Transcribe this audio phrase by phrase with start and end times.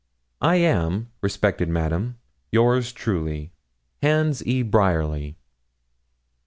[0.41, 2.17] 'I am, respected Madam,
[2.51, 3.51] yours truly,
[4.01, 4.63] HANS E.
[4.63, 5.37] BRYERLY.'